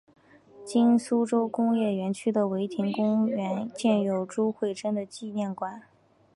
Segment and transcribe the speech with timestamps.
[0.65, 5.83] 今苏州工业园区的唯亭公园建有朱慧珍的纪念馆。